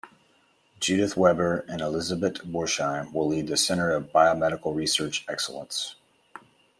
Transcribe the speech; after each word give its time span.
Judith 0.79 1.15
Weber 1.15 1.63
and 1.69 1.79
Elisabet 1.79 2.39
Borsheim 2.41 3.13
will 3.13 3.27
lead 3.27 3.45
the 3.45 3.55
Center 3.55 3.91
of 3.91 4.11
Biomedical 4.11 4.73
Research 4.73 5.23
Excellence. 5.29 5.93